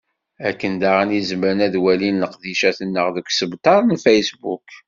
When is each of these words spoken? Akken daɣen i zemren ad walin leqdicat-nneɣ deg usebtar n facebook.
Akken 0.49 0.73
daɣen 0.81 1.15
i 1.17 1.21
zemren 1.29 1.59
ad 1.65 1.75
walin 1.83 2.21
leqdicat-nneɣ 2.23 3.07
deg 3.15 3.25
usebtar 3.31 3.81
n 3.85 3.99
facebook. 4.05 4.69